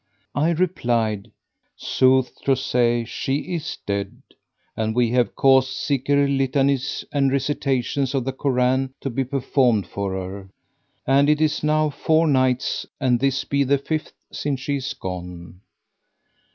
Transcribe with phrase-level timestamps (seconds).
[0.33, 1.31] I replied,
[1.75, 4.23] "Sooth to say she is dead,
[4.75, 10.13] and we have caused Zikr litanies and recitations of the Koran to be performed for
[10.13, 10.49] her;
[11.05, 15.61] and it is now four nights and this be the fifth since she is gone."